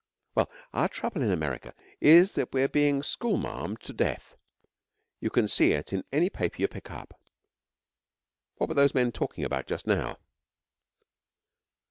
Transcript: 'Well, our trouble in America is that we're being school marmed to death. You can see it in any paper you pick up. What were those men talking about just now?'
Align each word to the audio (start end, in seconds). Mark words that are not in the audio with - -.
'Well, 0.33 0.49
our 0.73 0.89
trouble 0.89 1.21
in 1.21 1.29
America 1.29 1.75
is 1.99 2.31
that 2.31 2.53
we're 2.53 2.67
being 2.67 3.03
school 3.03 3.37
marmed 3.37 3.81
to 3.81 3.93
death. 3.93 4.35
You 5.19 5.29
can 5.29 5.47
see 5.47 5.73
it 5.73 5.93
in 5.93 6.03
any 6.11 6.27
paper 6.27 6.55
you 6.57 6.67
pick 6.67 6.89
up. 6.89 7.13
What 8.55 8.67
were 8.67 8.73
those 8.75 8.95
men 8.95 9.11
talking 9.11 9.43
about 9.43 9.67
just 9.67 9.85
now?' 9.85 10.17